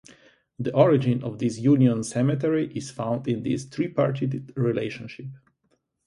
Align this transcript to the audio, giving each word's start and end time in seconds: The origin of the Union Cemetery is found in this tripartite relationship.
The 0.57 0.73
origin 0.73 1.23
of 1.23 1.37
the 1.37 1.45
Union 1.45 2.01
Cemetery 2.03 2.75
is 2.75 2.89
found 2.89 3.27
in 3.27 3.43
this 3.43 3.69
tripartite 3.69 4.51
relationship. 4.55 5.27